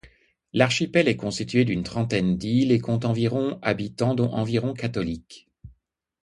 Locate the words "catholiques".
4.73-5.47